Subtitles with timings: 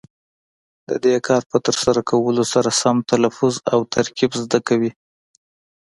[0.89, 4.91] د دې کار په ترسره کولو سره سم تلفظ او ترکیب زده کوي.